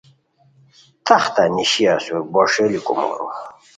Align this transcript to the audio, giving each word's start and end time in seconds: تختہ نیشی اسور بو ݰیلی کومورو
تختہ 1.05 1.43
نیشی 1.55 1.83
اسور 1.93 2.21
بو 2.31 2.41
ݰیلی 2.51 2.79
کومورو 2.85 3.25